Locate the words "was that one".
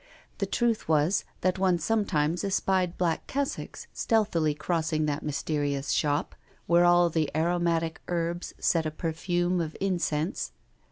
0.89-1.77